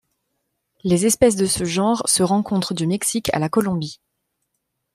Les 0.83 1.05
espèces 1.05 1.35
de 1.35 1.45
ce 1.45 1.63
genre 1.63 2.01
se 2.09 2.23
rencontrent 2.23 2.73
du 2.73 2.87
Mexique 2.87 3.29
à 3.35 3.37
la 3.39 3.49
Colombie. 3.49 4.01